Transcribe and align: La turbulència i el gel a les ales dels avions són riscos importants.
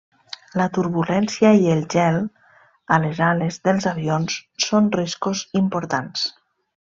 La 0.59 0.65
turbulència 0.77 1.51
i 1.65 1.69
el 1.73 1.83
gel 1.95 2.17
a 2.97 3.01
les 3.05 3.21
ales 3.27 3.59
dels 3.69 3.87
avions 3.95 4.39
són 4.69 4.93
riscos 5.01 5.45
importants. 5.65 6.25